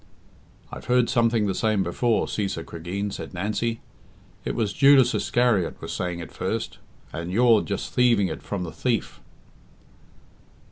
"I've 0.71 0.85
heard 0.85 1.11
something 1.11 1.45
the 1.45 1.53
same 1.53 1.83
before, 1.83 2.25
Cæsar 2.25 2.65
Cregeen," 2.65 3.11
said 3.13 3.35
Nancy. 3.35 3.81
"It 4.43 4.55
was 4.55 4.73
Judas 4.73 5.13
Iscariot 5.13 5.79
was 5.79 5.93
saying 5.93 6.17
it 6.17 6.31
first, 6.31 6.79
and 7.13 7.31
you're 7.31 7.61
just 7.61 7.93
thieving 7.93 8.27
it 8.27 8.41
from 8.41 8.65
a 8.65 8.71
thief." 8.71 9.19